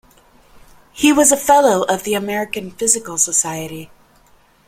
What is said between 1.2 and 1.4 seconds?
a